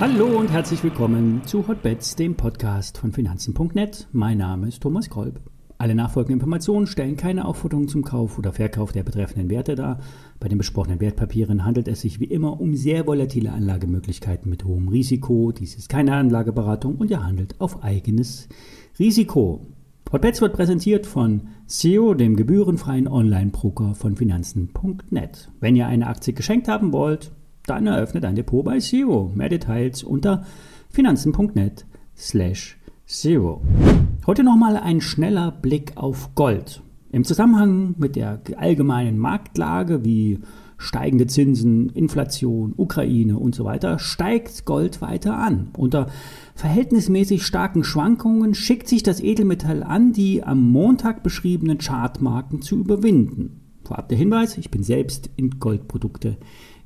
[0.00, 4.06] Hallo und herzlich willkommen zu Hotbets, dem Podcast von Finanzen.net.
[4.12, 5.40] Mein Name ist Thomas Kolb.
[5.78, 10.00] Alle nachfolgenden Informationen stellen keine Aufforderung zum Kauf oder Verkauf der betreffenden Werte dar.
[10.40, 14.88] Bei den besprochenen Wertpapieren handelt es sich wie immer um sehr volatile Anlagemöglichkeiten mit hohem
[14.88, 15.52] Risiko.
[15.52, 18.48] Dies ist keine Anlageberatung und ihr handelt auf eigenes
[18.98, 19.66] Risiko.
[20.14, 25.50] Hotbets wird präsentiert von SEO, dem gebührenfreien Online-Broker von Finanzen.net.
[25.58, 27.32] Wenn ihr eine Aktie geschenkt haben wollt,
[27.66, 29.32] dann eröffnet ein Depot bei SEO.
[29.34, 30.44] Mehr Details unter
[30.88, 31.84] finanzen.net
[32.16, 33.62] slash SEO.
[34.24, 36.80] Heute nochmal ein schneller Blick auf Gold.
[37.10, 40.38] Im Zusammenhang mit der allgemeinen Marktlage wie
[40.76, 45.68] steigende Zinsen, Inflation, Ukraine und so weiter, steigt Gold weiter an.
[45.76, 46.08] Unter
[46.54, 53.60] verhältnismäßig starken Schwankungen schickt sich das Edelmetall an, die am Montag beschriebenen Chartmarken zu überwinden.
[53.84, 56.38] Vorab der Hinweis, ich bin selbst in Goldprodukte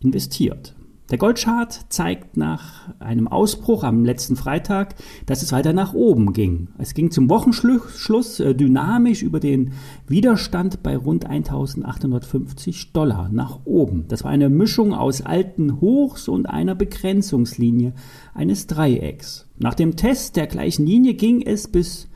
[0.00, 0.74] investiert.
[1.12, 4.94] Der Goldchart zeigt nach einem Ausbruch am letzten Freitag,
[5.26, 6.68] dass es weiter nach oben ging.
[6.78, 9.72] Es ging zum Wochenschluss äh, dynamisch über den
[10.08, 14.06] Widerstand bei rund 1850 Dollar nach oben.
[14.08, 17.92] Das war eine Mischung aus alten Hochs und einer Begrenzungslinie
[18.32, 19.50] eines Dreiecks.
[19.58, 22.08] Nach dem Test der gleichen Linie ging es bis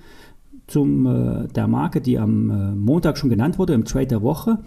[0.67, 4.59] zum äh, der Marke, die am äh, Montag schon genannt wurde, im Trade der Woche,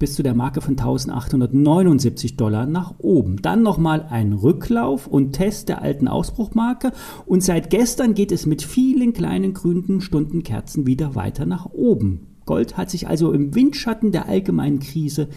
[0.00, 3.36] bis zu der Marke von 1879 Dollar nach oben.
[3.42, 6.90] Dann nochmal ein Rücklauf und Test der alten Ausbruchmarke
[7.26, 12.38] und seit gestern geht es mit vielen kleinen grünen Stundenkerzen wieder weiter nach oben.
[12.46, 15.28] Gold hat sich also im Windschatten der allgemeinen Krise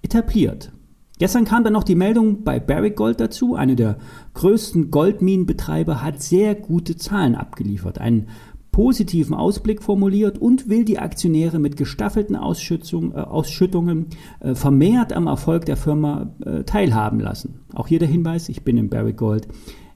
[0.00, 0.72] etabliert.
[1.18, 3.54] Gestern kam dann noch die Meldung bei Barrick Gold dazu.
[3.54, 3.98] Eine der
[4.34, 7.98] größten Goldminenbetreiber hat sehr gute Zahlen abgeliefert.
[7.98, 8.28] Ein
[8.74, 14.06] positiven Ausblick formuliert und will die Aktionäre mit gestaffelten Ausschüttungen, äh, Ausschüttungen
[14.40, 17.60] äh, vermehrt am Erfolg der Firma äh, teilhaben lassen.
[17.72, 19.46] Auch hier der Hinweis, ich bin in Barrick Gold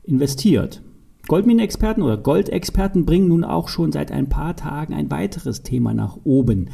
[0.04, 0.80] investiert.
[1.26, 6.16] Goldminenexperten oder Goldexperten bringen nun auch schon seit ein paar Tagen ein weiteres Thema nach
[6.22, 6.68] oben.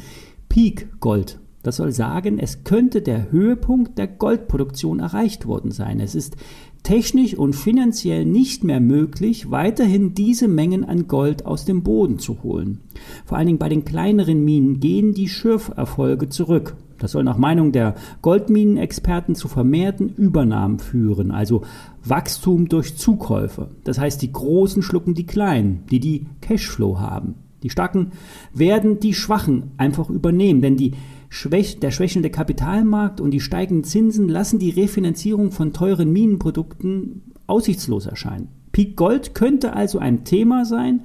[0.47, 1.39] Peak Gold.
[1.63, 5.99] Das soll sagen, es könnte der Höhepunkt der Goldproduktion erreicht worden sein.
[5.99, 6.37] Es ist
[6.85, 12.43] technisch und finanziell nicht mehr möglich, weiterhin diese Mengen an Gold aus dem Boden zu
[12.43, 12.79] holen.
[13.25, 16.77] Vor allen Dingen bei den kleineren Minen gehen die Schürferfolge zurück.
[16.99, 21.63] Das soll nach Meinung der Goldminenexperten zu vermehrten Übernahmen führen, also
[22.03, 23.69] Wachstum durch Zukäufe.
[23.83, 27.33] Das heißt, die Großen schlucken die Kleinen, die die Cashflow haben.
[27.63, 28.11] Die Starken
[28.53, 30.91] werden die Schwachen einfach übernehmen, denn die
[31.35, 38.05] Schwäch der schwächelnde Kapitalmarkt und die steigenden Zinsen lassen die Refinanzierung von teuren Minenprodukten aussichtslos
[38.05, 38.47] erscheinen.
[38.71, 41.03] Peak Gold könnte also ein Thema sein,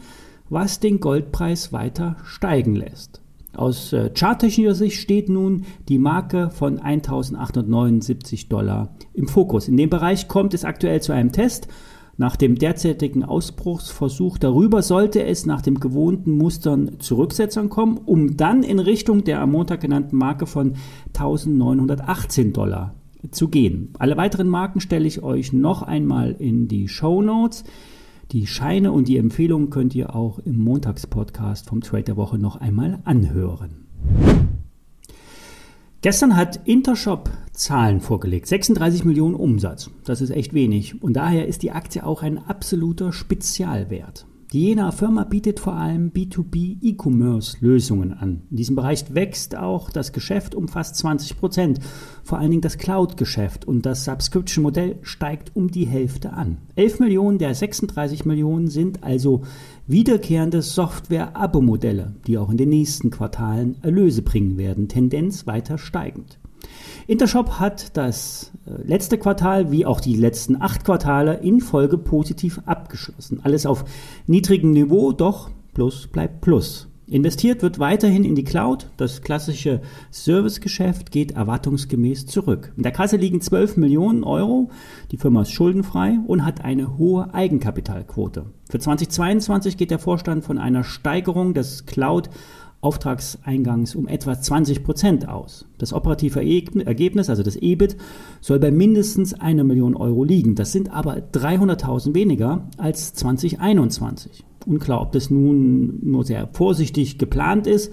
[0.49, 3.21] was den Goldpreis weiter steigen lässt.
[3.57, 9.67] Aus äh, charttechnischer Sicht steht nun die Marke von 1879 Dollar im Fokus.
[9.67, 11.67] In dem Bereich kommt es aktuell zu einem Test
[12.21, 18.63] nach dem derzeitigen Ausbruchsversuch darüber sollte es nach dem gewohnten Mustern Zurücksetzern kommen, um dann
[18.63, 20.75] in Richtung der am Montag genannten Marke von
[21.15, 22.95] 1918 Dollar
[23.31, 23.95] zu gehen.
[23.99, 27.65] Alle weiteren Marken stelle ich euch noch einmal in die Show Notes.
[28.33, 32.57] Die Scheine und die Empfehlungen könnt ihr auch im Montagspodcast vom Trade der Woche noch
[32.57, 33.90] einmal anhören.
[36.03, 38.47] Gestern hat Intershop Zahlen vorgelegt.
[38.47, 39.91] 36 Millionen Umsatz.
[40.05, 41.03] Das ist echt wenig.
[41.03, 44.25] Und daher ist die Aktie auch ein absoluter Spezialwert.
[44.53, 48.43] Die Jena Firma bietet vor allem B2B E-Commerce-Lösungen an.
[48.51, 51.79] In diesem Bereich wächst auch das Geschäft um fast 20 Prozent.
[52.25, 56.57] Vor allen Dingen das Cloud-Geschäft und das Subscription-Modell steigt um die Hälfte an.
[56.75, 59.43] 11 Millionen der 36 Millionen sind also
[59.87, 66.40] wiederkehrende Software-Abo-Modelle, die auch in den nächsten Quartalen Erlöse bringen werden, Tendenz weiter steigend.
[67.07, 72.61] Intershop hat das äh, letzte Quartal wie auch die letzten acht Quartale in Folge positiv
[72.67, 73.41] abgeschlossen.
[73.43, 73.85] Alles auf
[74.27, 76.91] niedrigem Niveau, doch Plus bleibt Plus.
[77.11, 78.89] Investiert wird weiterhin in die Cloud.
[78.97, 79.81] Das klassische
[80.13, 82.73] Servicegeschäft geht erwartungsgemäß zurück.
[82.77, 84.71] In der Kasse liegen 12 Millionen Euro.
[85.11, 88.47] Die Firma ist schuldenfrei und hat eine hohe Eigenkapitalquote.
[88.69, 92.31] Für 2022 geht der Vorstand von einer Steigerung des Cloud
[92.83, 95.67] Auftragseingangs um etwa 20 Prozent aus.
[95.77, 97.97] Das operative Ergebnis, also das EBIT,
[98.41, 100.55] soll bei mindestens einer Million Euro liegen.
[100.55, 104.45] Das sind aber 300.000 weniger als 2021.
[104.67, 107.93] Unklar, ob das nun nur sehr vorsichtig geplant ist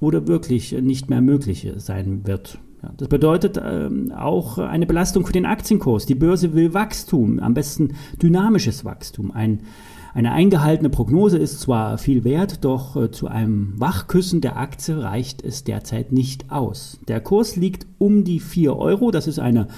[0.00, 2.58] oder wirklich nicht mehr möglich sein wird.
[2.96, 6.06] Das bedeutet ähm, auch eine Belastung für den Aktienkurs.
[6.06, 9.30] Die Börse will Wachstum, am besten dynamisches Wachstum.
[9.30, 9.60] Ein
[10.14, 15.42] Eine eingehaltene Prognose ist zwar viel wert, doch äh, zu einem Wachküssen der Aktie reicht
[15.42, 16.98] es derzeit nicht aus.
[17.08, 19.68] Der Kurs liegt um die 4 Euro, das ist eine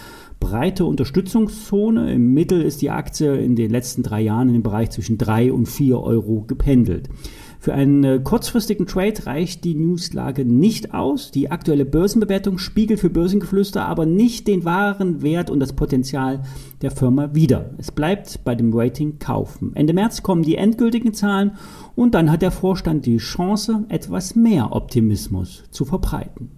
[0.41, 2.13] breite Unterstützungszone.
[2.13, 5.53] Im Mittel ist die Aktie in den letzten drei Jahren in dem Bereich zwischen 3
[5.53, 7.09] und 4 Euro gependelt.
[7.65, 11.31] Für einen äh, kurzfristigen Trade reicht die Newslage nicht aus.
[11.31, 16.43] Die aktuelle Börsenbewertung spiegelt für Börsengeflüster aber nicht den wahren Wert und das Potenzial
[16.83, 17.71] der Firma wider.
[17.79, 19.75] Es bleibt bei dem Rating kaufen.
[19.77, 21.53] Ende März kommen die endgültigen Zahlen
[21.97, 26.51] und dann hat der Vorstand die Chance, etwas mehr Optimismus zu verbreiten.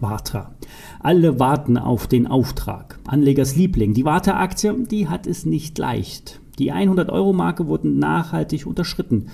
[0.00, 0.54] Warta.
[1.00, 2.98] Alle warten auf den Auftrag.
[3.06, 3.92] Anlegers Liebling.
[3.92, 6.40] Die Warta-Aktie, die hat es nicht leicht.
[6.58, 9.26] Die 100-Euro-Marke wurden nachhaltig unterschritten.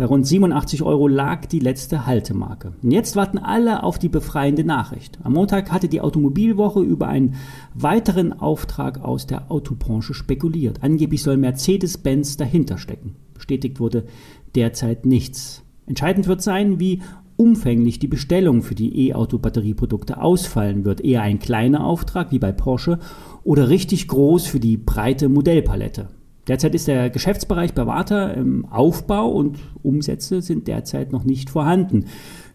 [0.00, 2.72] Bei rund 87 Euro lag die letzte Haltemarke.
[2.82, 5.18] Und jetzt warten alle auf die befreiende Nachricht.
[5.24, 7.34] Am Montag hatte die Automobilwoche über einen
[7.74, 10.82] weiteren Auftrag aus der Autobranche spekuliert.
[10.82, 13.16] Angeblich soll Mercedes-Benz dahinter stecken.
[13.34, 14.06] Bestätigt wurde
[14.54, 15.64] derzeit nichts.
[15.84, 17.02] Entscheidend wird sein, wie
[17.36, 21.02] umfänglich die Bestellung für die E-Auto-Batterieprodukte ausfallen wird.
[21.02, 23.00] Eher ein kleiner Auftrag wie bei Porsche
[23.44, 26.08] oder richtig groß für die breite Modellpalette.
[26.50, 32.06] Derzeit ist der Geschäftsbereich bei Warta im Aufbau und Umsätze sind derzeit noch nicht vorhanden.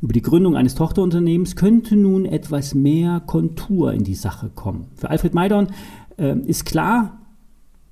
[0.02, 4.88] Über die Gründung eines Tochterunternehmens könnte nun etwas mehr Kontur in die Sache kommen.
[4.96, 5.68] Für Alfred Maidorn
[6.18, 7.22] äh, ist klar,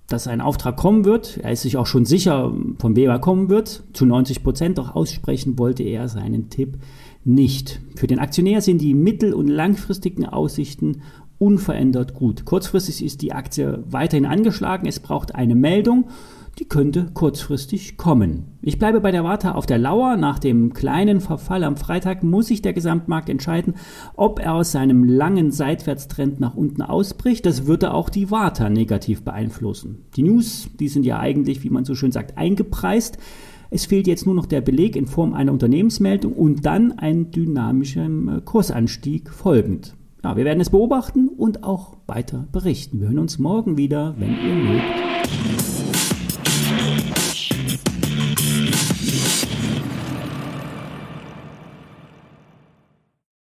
[0.08, 1.38] dass ein Auftrag kommen wird.
[1.38, 3.84] Er ist sich auch schon sicher, von wem er kommen wird.
[3.94, 6.80] Zu 90 Prozent, doch aussprechen wollte er seinen Tipp
[7.24, 7.80] nicht.
[7.96, 11.02] Für den Aktionär sind die mittel- und langfristigen Aussichten
[11.38, 12.46] unverändert gut.
[12.46, 14.88] Kurzfristig ist die Aktie weiterhin angeschlagen.
[14.88, 16.06] Es braucht eine Meldung.
[16.60, 18.60] Die könnte kurzfristig kommen.
[18.62, 20.18] Ich bleibe bei der Warte auf der Lauer.
[20.18, 23.74] Nach dem kleinen Verfall am Freitag muss sich der Gesamtmarkt entscheiden,
[24.16, 27.48] ob er aus seinem langen Seitwärtstrend nach unten ausbricht.
[27.48, 30.06] Das würde auch die Warte negativ beeinflussen.
[30.16, 33.18] Die News, die sind ja eigentlich, wie man so schön sagt, eingepreist.
[33.72, 38.08] Es fehlt jetzt nur noch der Beleg in Form einer Unternehmensmeldung und dann ein dynamischer
[38.46, 39.96] Kursanstieg folgend.
[40.24, 43.02] Ja, wir werden es beobachten und auch weiter berichten.
[43.02, 45.73] Wir hören uns morgen wieder, wenn ihr mögt.